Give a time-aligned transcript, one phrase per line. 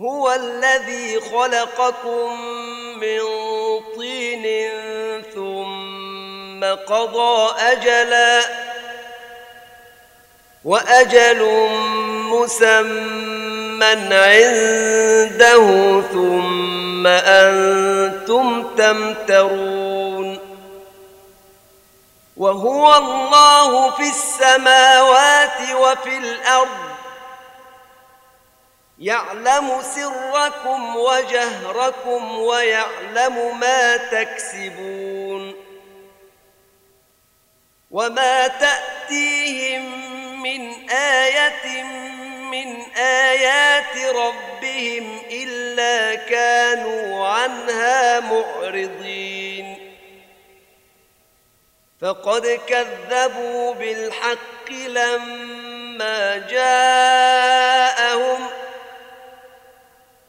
[0.00, 2.40] هو الذي خلقكم
[3.00, 3.20] من
[3.96, 4.72] طين
[5.34, 8.40] ثم قضى أجلا
[10.64, 11.68] وأجل
[12.30, 15.66] مسمى عنده
[16.12, 20.38] ثم أنتم تمترون
[22.36, 26.93] وهو الله في السماوات وفي الأرض
[29.04, 35.54] يعلم سركم وجهركم ويعلم ما تكسبون
[37.90, 41.82] وما تأتيهم من آية
[42.52, 49.94] من آيات ربهم إلا كانوا عنها معرضين
[52.00, 57.84] فقد كذبوا بالحق لما جاءهم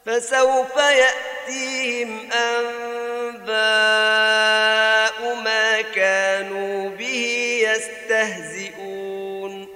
[0.06, 3.54] فسوف يأتيهم أنباء
[5.34, 9.68] ما كانوا به يستهزئون.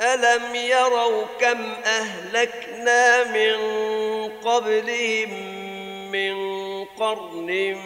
[0.00, 3.56] ألم يروا كم أهلكنا من
[4.28, 5.30] قبلهم
[6.10, 6.34] من
[6.84, 7.76] قرن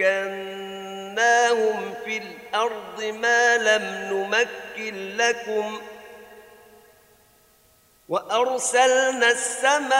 [0.00, 5.93] مكناهم في الأرض ما لم نمكن لكم ۖ
[8.08, 9.94] وأرسلنا السماء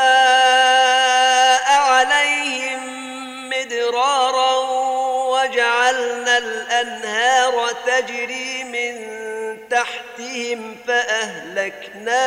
[1.73, 2.81] عليهم
[3.49, 4.57] مدرارا
[5.31, 9.15] وجعلنا الأنهار تجري من
[9.69, 12.25] تحتهم فأهلكناهم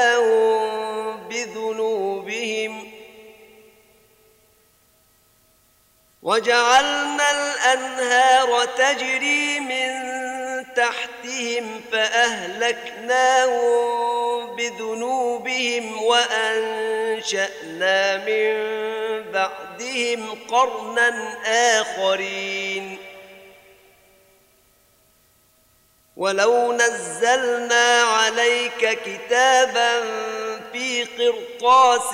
[1.27, 2.91] بذنوبهم
[6.23, 10.06] وجعلنا الأنهار تجري من
[10.77, 13.67] تحتهم فأهلكناهم
[14.55, 17.57] بذنوبهم وأنشأنا
[18.17, 18.53] من
[19.31, 21.37] بعدهم قرنا
[21.81, 22.97] آخرين.
[26.17, 30.03] ولو نزلنا عليك كتابا
[30.73, 32.13] في قرطاس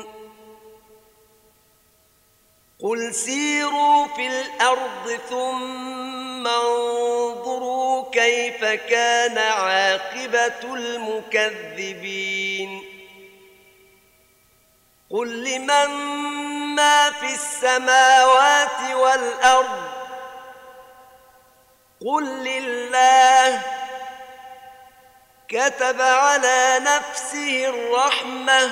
[2.83, 12.21] قل سيروا في الأرض ثم انظروا كيف كان عاقبة المكذبين
[15.09, 15.89] قل لمن
[16.75, 19.91] ما في السماوات والأرض
[22.05, 23.61] قل لله
[25.47, 28.71] كتب على نفسه الرحمة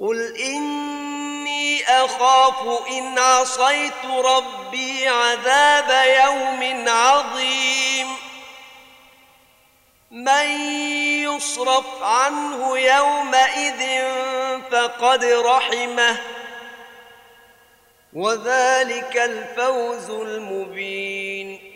[0.00, 8.06] قل إني أخاف إن عصيت ربي عذاب يوم عظيم
[10.10, 10.48] من
[11.24, 14.02] يصرف عنه يومئذ
[14.70, 16.18] فقد رحمه
[18.12, 21.75] وذلك الفوز المبين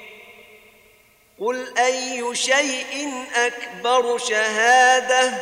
[1.41, 5.33] قل أي شيء أكبر شهادة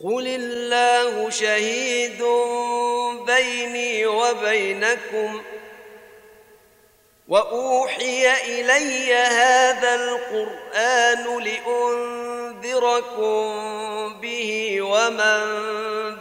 [0.00, 2.22] قل الله شهيد
[3.26, 5.42] بيني وبينكم
[7.28, 13.04] وأوحي إلي هذا القرآن لأنذركم
[14.20, 15.44] به ومن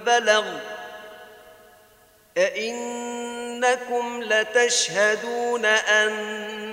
[0.06, 0.46] بلغ
[2.38, 6.73] أئنكم لتشهدون أن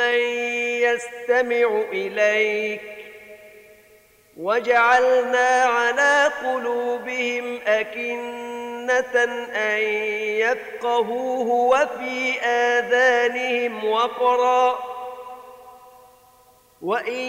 [0.00, 0.18] من
[0.82, 2.80] يستمع إليك.
[4.36, 9.80] وجعلنا على قلوبهم أكنة أن
[10.40, 14.78] يفقهوه وفي آذانهم وقرا.
[16.82, 17.22] وإن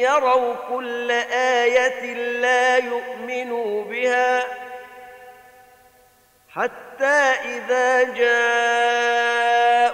[0.00, 4.44] يروا كل آية لا يؤمنوا بها
[6.48, 8.02] حتى إذا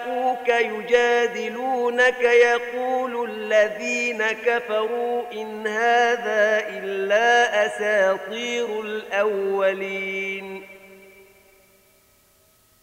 [0.04, 10.66] جاءوك يجادلونك يقول الذين كفروا إن هذا إلا أساطير الأولين.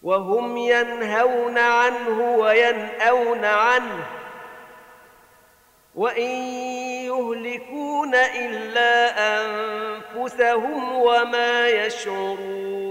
[0.04, 4.06] وهم ينهون عنه وينأون عنه
[5.96, 6.32] وإن
[7.06, 12.91] يهلكون إلا أنفسهم وما يشعرون.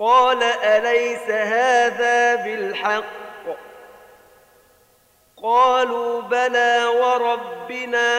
[0.00, 3.04] قال أليس هذا بالحق؟
[5.42, 8.18] قالوا بلى وربنا.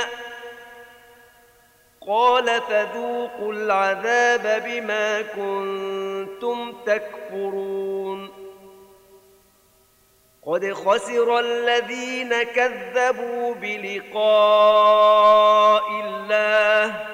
[2.07, 8.43] قال فذوقوا العذاب بما كنتم تكفرون.
[10.45, 14.23] قد خسر الذين كذبوا بلقاء
[15.89, 17.13] الله.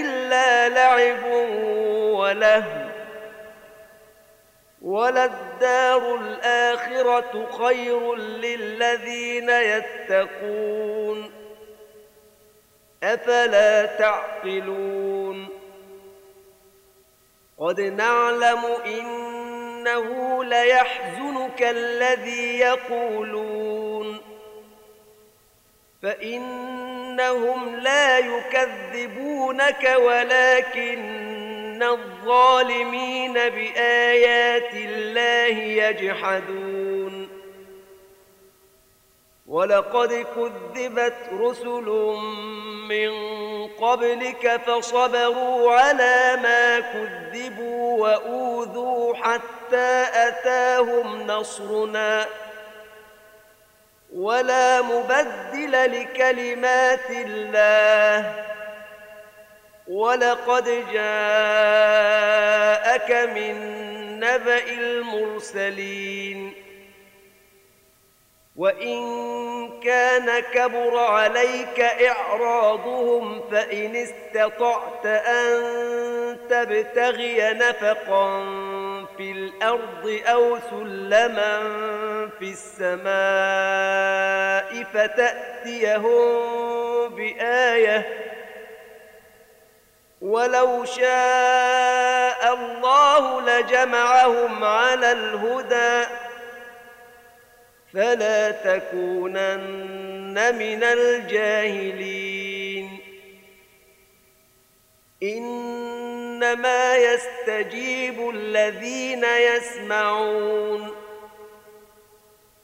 [0.00, 1.24] إلا لعب
[2.18, 2.90] وله
[4.82, 11.30] وللدار الآخرة خير للذين يتقون.
[13.02, 15.48] أفلا تعقلون؟
[17.58, 19.38] قد نعلم إن
[19.88, 24.20] إنه ليحزنك الذي يقولون.
[26.02, 37.28] فإنهم لا يكذبونك ولكن الظالمين بآيات الله يجحدون.
[39.46, 41.86] ولقد كذبت رسل
[42.88, 43.10] من
[43.66, 52.26] قبلك فصبروا على ما كذبوا وأوذوا حتى أتاهم نصرنا.
[54.12, 58.44] ولا مبدل لكلمات الله.
[59.88, 61.10] ولقد جاءك
[63.34, 63.54] من
[64.20, 66.68] نبأ المرسلين.
[68.58, 69.00] وإن
[69.80, 75.56] كان كبر عليك إعراضهم فإن استطعت أن
[76.50, 78.44] تبتغي نفقا
[79.16, 81.58] في الأرض أو سلما
[82.26, 83.08] في السماء
[84.94, 86.28] فتأتيهم
[87.08, 88.28] بآية
[90.20, 96.06] ولو شاء الله لجمعهم على الهدى
[97.94, 102.48] فلا تكونن من الجاهلين.
[105.22, 111.07] إنما يستجيب الذين يسمعون.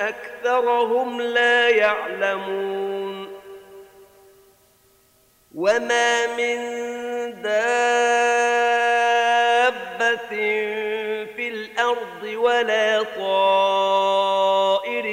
[0.00, 3.40] أكثرهم لا يعلمون.
[5.54, 6.58] وما من
[7.42, 7.60] دابة
[11.36, 15.06] في الأرض ولا طائر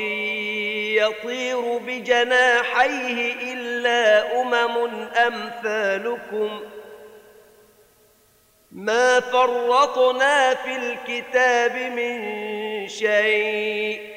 [0.94, 4.88] يطير بجناحيه إلا أمم
[5.27, 6.60] أمثالكم.
[8.72, 12.17] ما فرطنا في الكتاب من
[12.88, 14.17] شيء.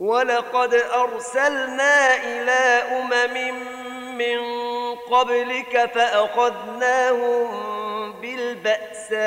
[0.00, 3.54] ولقد أرسلنا إلى أمم
[4.16, 4.40] من
[4.96, 7.50] قبلك فأخذناهم
[8.12, 9.20] بالبأساء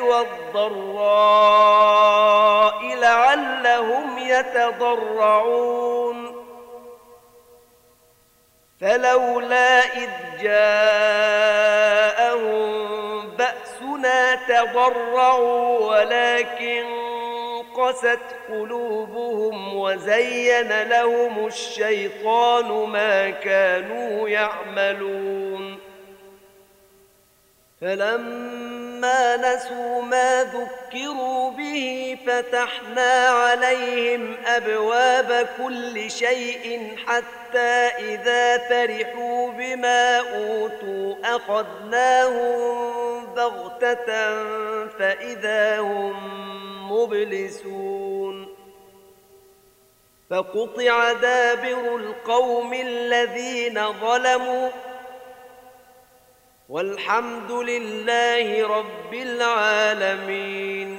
[0.00, 1.24] والضراء
[2.94, 5.84] لعلهم يتضرعون.
[8.80, 11.74] فلولا إذ جاءهم
[13.36, 17.23] بأسنا تضرعوا ولكن
[17.74, 25.78] قست قلوبهم وزين لهم الشيطان ما كانوا يعملون
[27.84, 41.14] فلما نسوا ما ذكروا به فتحنا عليهم أبواب كل شيء حتى إذا فرحوا بما أوتوا
[41.24, 42.74] أخذناهم
[43.26, 44.44] بغتة
[44.88, 48.54] فإذا هم مبلسون
[50.30, 54.68] فقطع دابر القوم الذين ظلموا
[56.68, 60.98] والحمد لله رب العالمين.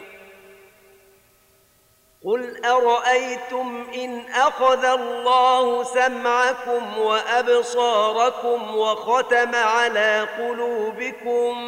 [2.26, 11.64] قل أرأيتم إن أخذ الله سمعكم وأبصاركم وختم على قلوبكم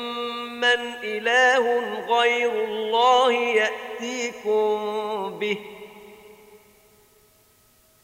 [0.51, 4.77] من إله غير الله يأتيكم
[5.39, 5.76] به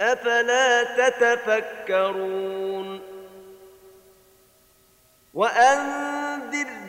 [0.00, 3.00] أفلا تتفكرون؟
[5.34, 6.34] وأنذر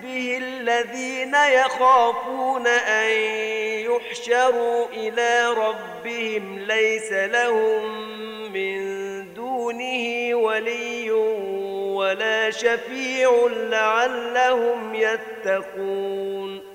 [0.04, 3.10] به الذين يخافون أن
[3.92, 8.12] يحشروا إلى ربهم ليس لهم
[8.54, 11.12] من دونه ولي
[11.96, 16.75] ولا شفيع لعلهم يتقون.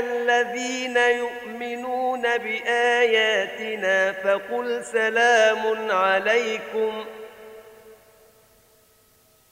[0.00, 7.20] الذين يؤمنون بآياتنا فقل سلام عليكم ۖ.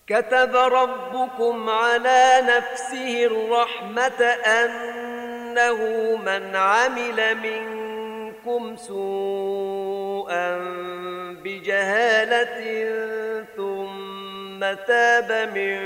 [0.09, 5.77] كتب ربكم على نفسه الرحمة أنه
[6.17, 10.59] من عمل منكم سوءا
[11.45, 12.59] بجهالة
[13.57, 15.79] ثم تاب من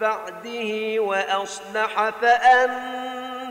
[0.00, 2.08] بعده وأصلح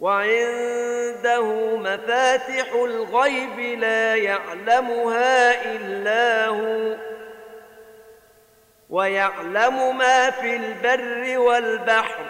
[0.00, 6.96] وعنده مفاتح الغيب لا يعلمها إلا هو
[8.90, 12.29] ويعلم ما في البر والبحر.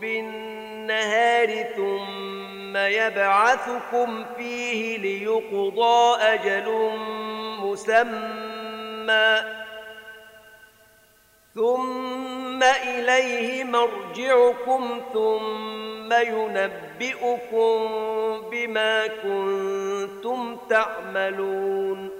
[0.00, 6.90] بالنهار ثم يبعثكم فيه ليقضى أجل
[7.60, 9.36] مسمى
[11.54, 17.88] ثم إليه مرجعكم ثم ينبئكم
[18.50, 22.10] بما كنتم تعملون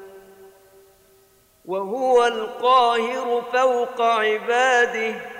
[1.67, 5.40] وهو القاهر فوق عباده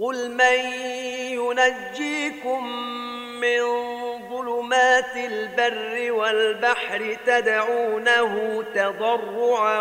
[0.00, 0.58] قل من
[1.34, 2.66] ينجيكم
[3.40, 3.60] من
[4.30, 9.80] ظلمات البر والبحر تدعونه تضرعا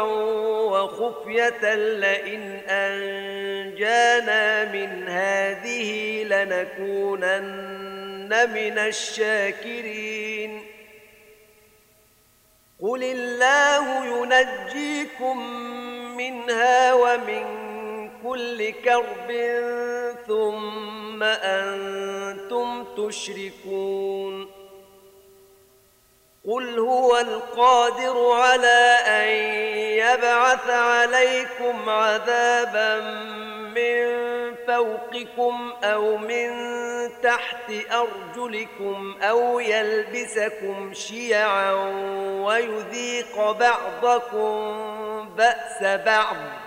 [0.71, 7.69] وخفية لئن أنجانا من هذه لنكونن
[8.53, 10.63] من الشاكرين
[12.81, 15.37] قل الله ينجيكم
[16.17, 17.66] منها ومن
[18.27, 19.31] كل كرب
[20.27, 24.51] ثم أنتم تشركون
[26.47, 29.27] قل هو القادر على أن
[29.99, 32.99] يبعث عليكم عذابا
[33.75, 34.07] من
[34.67, 36.49] فوقكم أو من
[37.23, 41.71] تحت أرجلكم أو يلبسكم شيعا
[42.43, 46.66] ويذيق بعضكم بأس بعض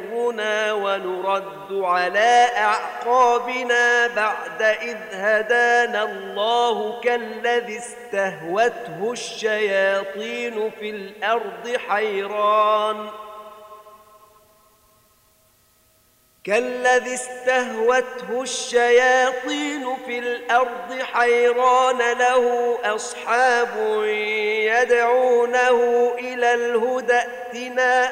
[0.73, 13.09] ونرد على أعقابنا بعد إذ هدانا الله كالذي استهوته الشياطين في الأرض حيران
[16.43, 24.03] كالذي استهوته الشياطين في الأرض حيران له أصحاب
[24.73, 28.11] يدعونه إلى الهدى ائتنا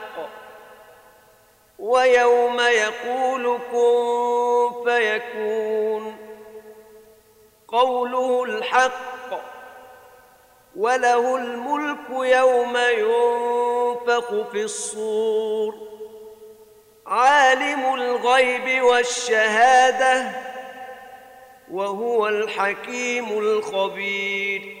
[1.81, 6.17] ويوم يقول كن فيكون.
[7.67, 9.41] قوله الحق
[10.75, 15.75] وله الملك يوم ينفق في الصور.
[17.05, 20.31] عالم الغيب والشهادة
[21.71, 24.80] وهو الحكيم الخبير.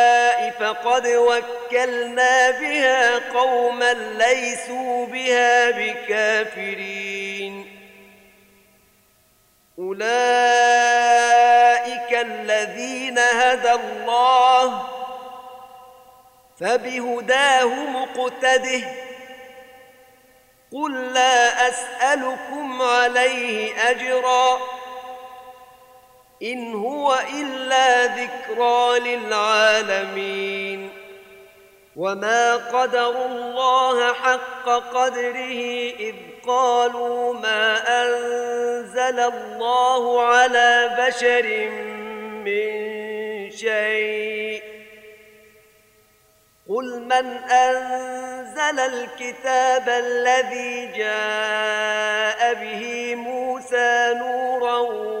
[0.71, 7.77] فقد وكلنا بها قوما ليسوا بها بكافرين.
[9.79, 10.11] أولئك
[12.13, 14.87] الذين هدى الله
[16.59, 18.81] فبهداه مقتده
[20.73, 24.80] قل لا أسألكم عليه أجرا.
[26.43, 30.89] إن هو إلا ذكرى للعالمين.
[31.95, 35.61] وما قدروا الله حق قدره
[35.99, 36.15] إذ
[36.47, 41.69] قالوا ما أنزل الله على بشر
[42.45, 42.71] من
[43.51, 44.61] شيء.
[46.69, 55.20] قل من أنزل الكتاب الذي جاء به موسى نورا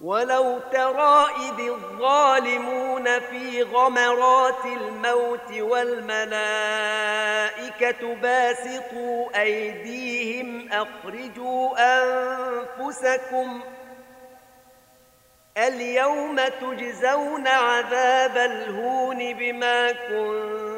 [0.00, 6.36] ولو ترى إذ الظالمون في غمرات الموت والملائكة
[8.14, 13.60] باسطوا أيديهم أخرجوا أنفسكم
[15.58, 20.75] اليوم تجزون عذاب الهون بما كنتم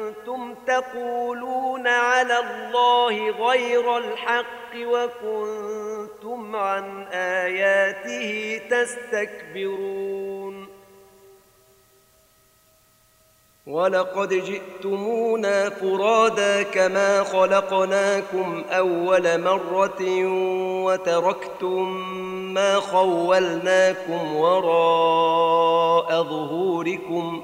[0.67, 10.67] تقولون على الله غير الحق وكنتم عن آياته تستكبرون.
[13.67, 20.25] ولقد جئتمونا فرادا كما خلقناكم أول مرة
[20.85, 21.89] وتركتم
[22.53, 27.43] ما خولناكم وراء ظهوركم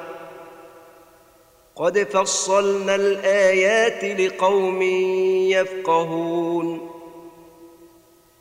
[1.81, 4.81] قد فصلنا الآيات لقوم
[5.51, 6.91] يفقهون.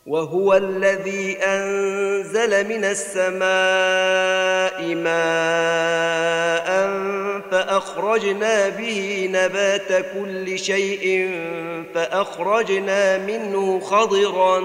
[0.07, 3.45] وهو الذي أنزل من السماء
[4.95, 6.71] ماء
[7.51, 11.31] فأخرجنا به نبات كل شيء
[11.95, 14.61] فأخرجنا منه خضرا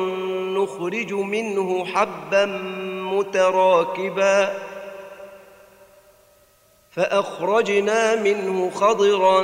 [0.58, 2.46] نخرج منه حبا
[3.14, 4.54] متراكبا.
[6.96, 9.44] فأخرجنا منه خضرا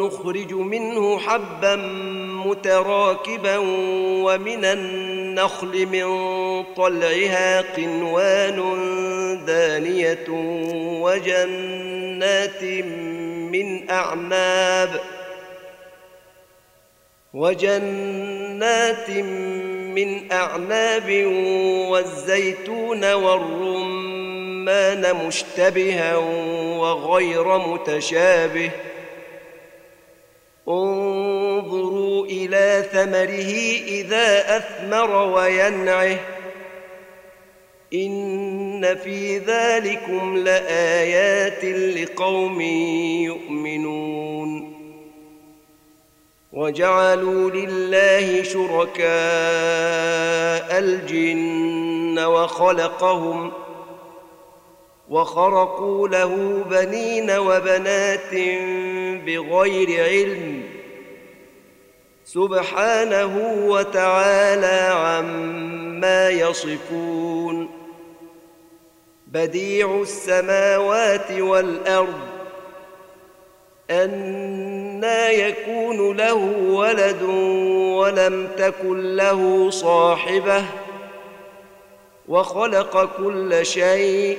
[0.00, 1.76] نخرج منه حبا
[2.46, 3.56] متراكبا
[4.24, 6.06] ومن النخل من
[6.74, 8.58] طلعها قنوان
[9.46, 10.26] دانية
[11.02, 12.62] وجنات
[13.52, 15.00] من أعناب
[17.34, 19.10] وجنات
[19.96, 21.26] من أعناب
[21.90, 23.95] والزيتون والرمان
[25.26, 26.16] مشتبها
[26.76, 28.70] وغير متشابه.
[30.68, 33.54] انظروا إلى ثمره
[33.88, 36.18] إذا أثمر وينعه.
[37.94, 42.60] إن في ذلكم لآيات لقوم
[43.20, 44.76] يؤمنون.
[46.52, 49.06] وجعلوا لله شركاء
[50.78, 53.65] الجن وخلقهم
[55.10, 58.34] وخرقوا له بنين وبنات
[59.26, 60.62] بغير علم
[62.24, 67.68] سبحانه وتعالى عما يصفون
[69.26, 72.20] بديع السماوات والأرض
[73.90, 76.34] أنا يكون له
[76.68, 77.22] ولد
[77.96, 80.64] ولم تكن له صاحبة
[82.28, 84.38] وخلق كل شيء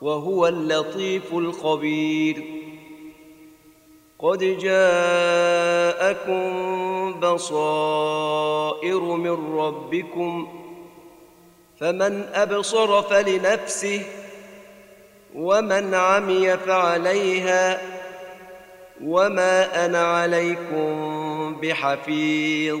[0.00, 2.44] وهو اللطيف الخبير.
[4.18, 6.40] قد جاءكم
[7.20, 10.48] بصائر من ربكم
[11.80, 14.02] فمن أبصر فلنفسه
[15.34, 17.80] ومن عمي فعليها
[19.04, 22.80] وما أنا عليكم بحفيظ.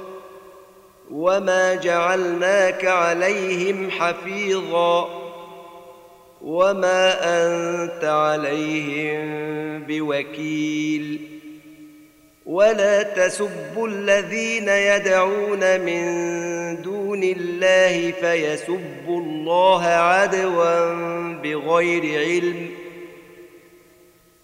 [1.11, 5.21] وما جعلناك عليهم حفيظا
[6.41, 9.21] وما انت عليهم
[9.83, 11.31] بوكيل
[12.45, 20.93] ولا تسبوا الذين يدعون من دون الله فيسبوا الله عدوا
[21.33, 22.69] بغير علم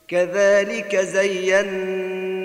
[0.07, 2.06] كذلك زينا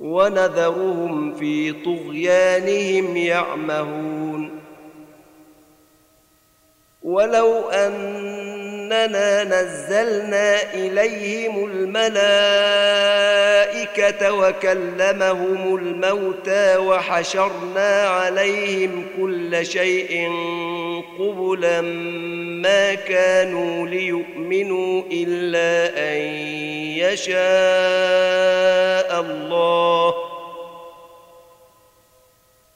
[0.00, 4.60] ونذرهم في طغيانهم يعمهون.
[7.02, 7.70] ولو
[8.92, 12.02] أننا نزلنا إليهم الملائكة
[14.32, 20.30] وكلمهم الموتى وحشرنا عليهم كل شيء
[21.18, 21.80] قبلا
[22.62, 26.20] ما كانوا ليؤمنوا إلا أن
[26.98, 27.36] يشاء
[29.20, 30.25] الله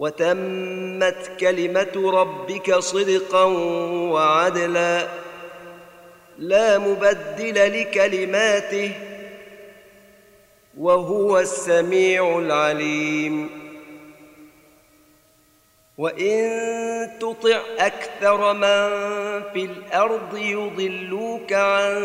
[0.00, 3.44] وتمت كلمة ربك صدقا
[4.12, 5.08] وعدلا.
[6.38, 8.92] لا مبدل لكلماته
[10.76, 13.50] وهو السميع العليم.
[15.98, 16.40] وإن
[17.20, 18.88] تطع أكثر من
[19.52, 22.00] في الأرض يضلوك عن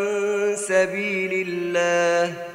[0.56, 2.55] سبيل الله.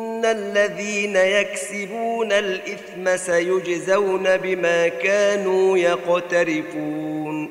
[0.21, 7.49] ان الذين يكسبون الاثم سيجزون بما كانوا يقترفون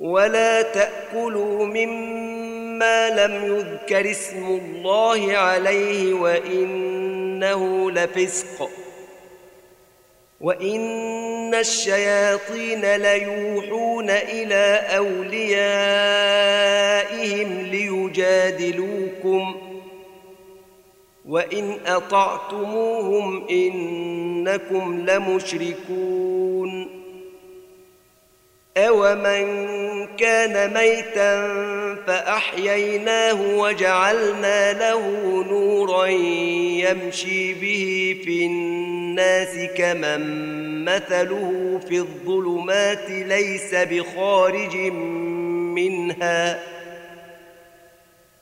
[0.00, 8.70] ولا تاكلوا مما لم يذكر اسم الله عليه وانه لفسق
[10.40, 15.54] وان الشياطين ليوحون إلى اوليائهم
[17.60, 19.63] ليجادلوكم
[21.28, 27.04] وان اطعتموهم انكم لمشركون
[28.76, 29.46] اومن
[30.16, 31.48] كان ميتا
[32.06, 35.00] فاحييناه وجعلنا له
[35.50, 40.24] نورا يمشي به في الناس كمن
[40.84, 44.76] مثله في الظلمات ليس بخارج
[45.76, 46.73] منها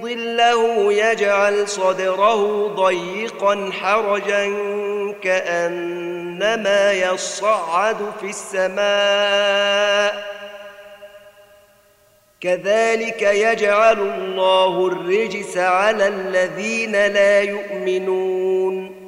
[0.00, 4.44] يضله يجعل صدره ضيقا حرجا
[5.22, 8.80] كانما يصعد في السماء
[12.40, 19.00] كذلك يجعل الله الرجس على الذين لا يؤمنون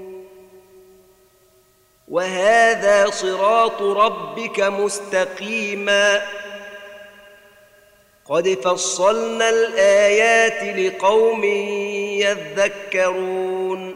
[2.08, 6.20] وهذا صراط ربك مستقيما
[8.32, 11.44] قد فصلنا الآيات لقوم
[12.24, 13.94] يذكرون.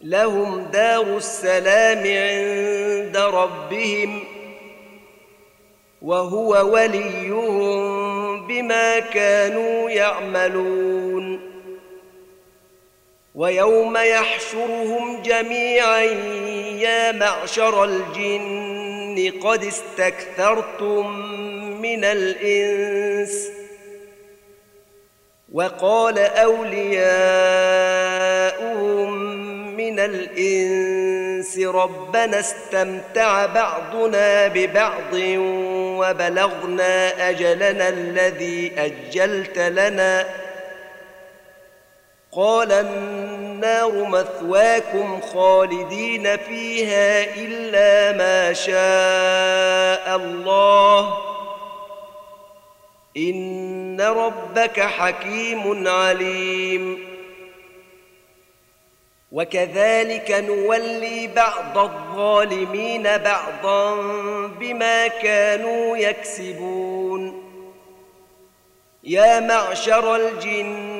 [0.00, 4.24] لهم دار السلام عند ربهم
[6.02, 11.50] وهو وليهم بما كانوا يعملون.
[13.34, 16.02] ويوم يحشرهم جميعا
[16.80, 21.30] يا معشر الجن قد استكثرتم
[21.82, 23.48] من الإنس
[25.52, 26.90] وقال أولياؤهم
[29.76, 35.14] من الإنس ربنا استمتع بعضنا ببعض
[36.00, 40.26] وبلغنا أجلنا الذي أجلت لنا
[42.32, 51.18] قال النار مثواكم خالدين فيها إلا ما شاء الله
[53.16, 57.10] ان ربك حكيم عليم.
[59.32, 63.94] وكذلك نولي بعض الظالمين بعضا
[64.46, 67.50] بما كانوا يكسبون.
[69.04, 70.99] يا معشر الجن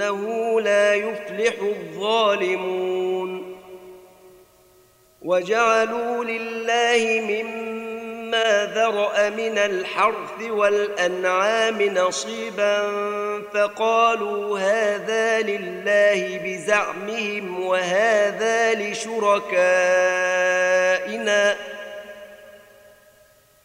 [0.00, 3.56] إنه لا يفلح الظالمون.
[5.22, 12.90] وجعلوا لله مما ذرأ من الحرث والأنعام نصيبا
[13.54, 19.60] فقالوا هذا لله بزعمهم وهذا لشركائنا.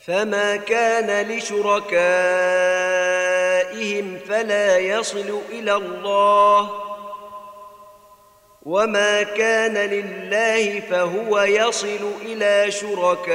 [0.08, 3.05] فما كان لشركائهم
[4.28, 6.82] فلا يصل إلى الله
[8.64, 13.26] وما كان لله فهو يصل إلى شركائهم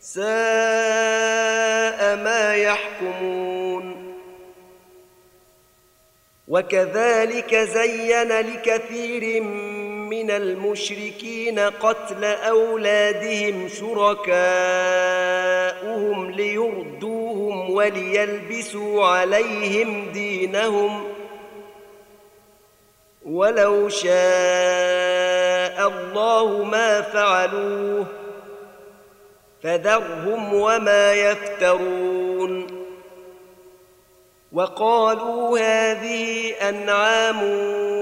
[0.00, 0.26] ساء
[2.16, 4.16] ما يحكمون.
[6.48, 9.85] وكذلك زين لكثير من
[10.30, 14.36] المشركين قتل أولادهم شركاؤهم
[16.30, 21.04] ليردوهم وليلبسوا عليهم دينهم
[23.26, 24.16] ولو شاء
[25.88, 28.06] الله ما فعلوه
[29.62, 32.86] فذرهم وما يفترون
[34.52, 36.54] وقالوا هذه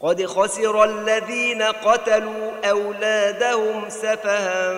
[0.00, 4.72] قد خسر الذين قتلوا أولادهم سفها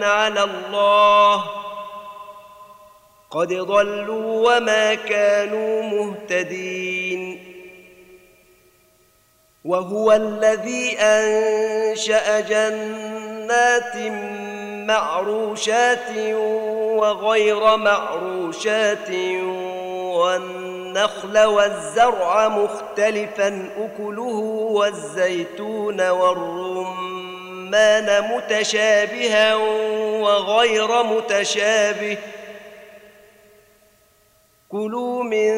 [0.03, 1.43] على الله.
[3.31, 7.43] قد ضلوا وما كانوا مهتدين.
[9.65, 13.95] وهو الذي أنشأ جنات
[14.87, 16.09] معروشات
[16.97, 19.09] وغير معروشات
[20.17, 24.39] والنخل والزرع مختلفا أكله
[24.71, 27.27] والزيتون والرمان
[28.35, 29.55] متشابها
[30.21, 32.17] وغير متشابه.
[34.69, 35.51] كلوا من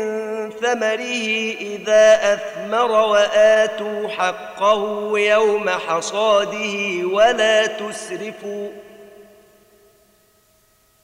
[0.51, 8.69] ثمره إذا أثمر وآتوا حقه يوم حصاده ولا تسرفوا.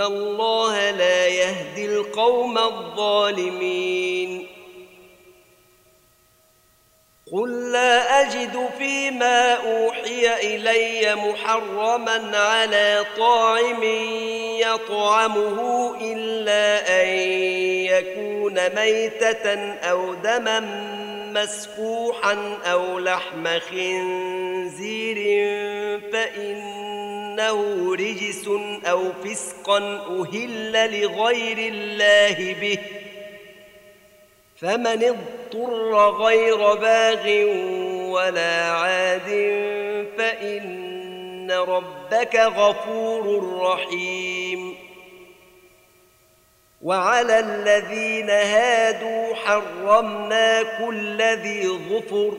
[0.00, 4.46] الله لا يهدي القوم الظالمين.
[7.32, 13.82] قل لا اجد فيما اوحي الي محرما على طاعم
[14.60, 17.08] يطعمه الا ان
[17.90, 20.60] يكون ميته أو دما
[21.34, 25.18] مسفوحا أو لحم خنزير
[27.36, 28.48] فانه رجس
[28.86, 29.78] أو فسقا
[30.20, 32.78] أهل لغير الله به.
[34.56, 37.28] فمن اضطر غير باغ
[38.10, 39.28] ولا عاد
[40.18, 44.76] فإن ربك غفور رحيم.
[46.82, 52.38] وعلى الذين هادوا حرمنا كل ذي ظفر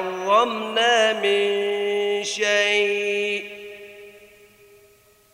[0.00, 3.44] حرمنا من شيء.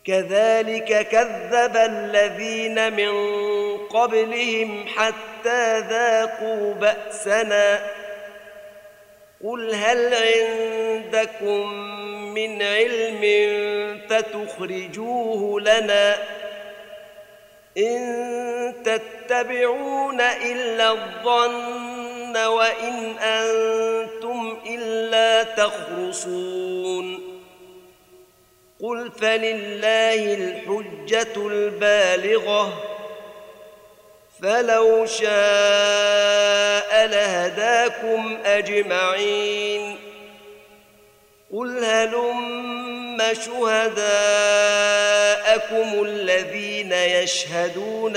[0.04, 3.12] كذلك كذب الذين من
[3.76, 7.90] قبلهم حتى ذاقوا بأسنا.
[9.44, 11.72] قل هل عندكم
[12.34, 13.22] من علم
[14.08, 16.16] فتخرجوه لنا؟
[17.78, 21.95] إن تتبعون إلا الظن
[22.36, 27.36] وان أنتم الا تخرصون
[28.80, 32.96] قل فلله الحجه البالغه
[34.42, 35.26] فلو شاء
[37.06, 39.96] لهداكم اجمعين
[41.52, 44.04] قل هلم شهداءكم
[46.04, 48.16] الذين يشهدون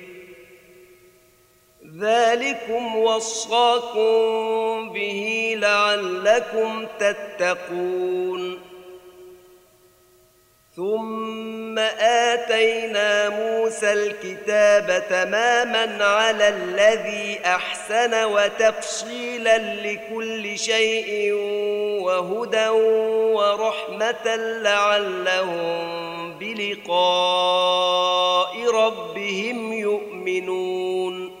[1.99, 8.59] ذلكم وصاكم به لعلكم تتقون.
[10.75, 21.33] ثم آتينا موسى الكتاب تماما على الذي أحسن وتفصيلا لكل شيء
[22.01, 22.69] وهدى
[23.35, 26.93] ورحمة لعلهم بلقاء
[28.73, 31.40] ربهم يؤمنون.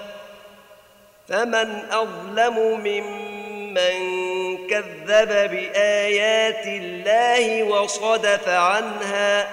[1.31, 3.97] فمن أظلم ممن
[4.67, 9.47] كذب بآيات الله وصدف عنها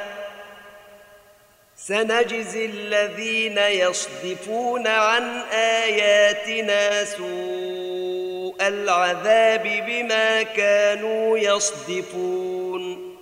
[1.77, 13.15] سنجزي الذين يصدفون عن آياتنا سوء العذاب بما كانوا يصدفون.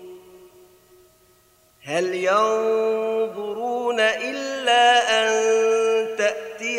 [1.85, 5.86] هل ينظرون إلا أن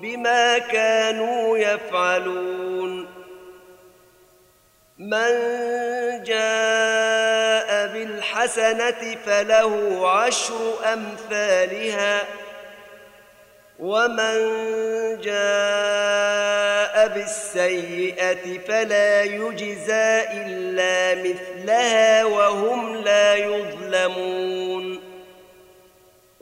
[0.00, 3.06] بما كانوا يفعلون.
[4.98, 5.32] من
[6.22, 12.22] جاء بالحسنة فله عشر أمثالها.
[13.78, 14.36] ومن
[15.20, 24.73] جاء بالسيئة فلا يجزى إلا مثلها وهم لا يظلمون.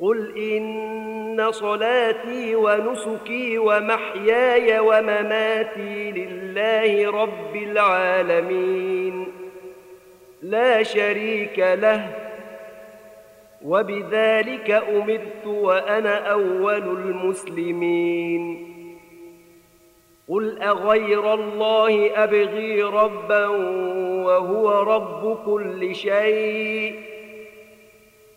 [0.00, 9.26] قل ان صلاتي ونسكي ومحياي ومماتي لله رب العالمين
[10.42, 12.08] لا شريك له
[13.64, 18.66] وبذلك امرت وأنا اول المسلمين
[20.28, 23.46] قل اغير الله ابغي ربا
[24.26, 27.15] وهو رب كل شيء